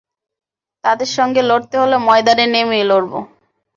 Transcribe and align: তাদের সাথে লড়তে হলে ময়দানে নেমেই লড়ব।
তাদের 0.83 1.09
সাথে 1.15 1.41
লড়তে 1.49 1.75
হলে 1.81 1.97
ময়দানে 2.07 2.45
নেমেই 2.53 2.83
লড়ব। 2.91 3.13